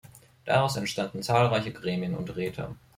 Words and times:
Daraus 0.45 0.75
entstanden 0.77 1.21
zahlreiche 1.23 1.71
Gremien 1.71 2.15
und 2.15 2.35
Räte. 2.35 2.73